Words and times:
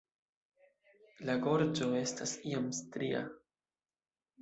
La 1.29 1.35
gorĝo 1.45 1.91
estas 2.01 2.35
iom 2.55 2.69
stria. 2.83 3.25